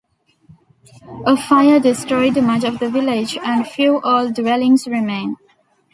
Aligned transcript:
A 1.27 1.37
fire 1.37 1.79
destroyed 1.79 2.35
much 2.41 2.63
of 2.63 2.79
the 2.79 2.89
village, 2.89 3.37
and 3.37 3.67
few 3.67 4.01
old 4.03 4.33
dwellings 4.33 4.87
remain. 4.87 5.35